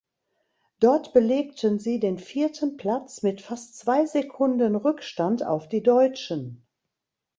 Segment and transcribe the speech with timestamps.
[0.79, 6.65] Dort belegten sie den vierten Platz mit fast zwei Sekunden Rückstand auf die Deutschen.